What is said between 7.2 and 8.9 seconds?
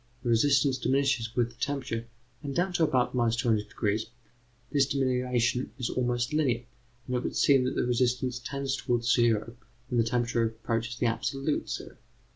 would seem that the resistance tends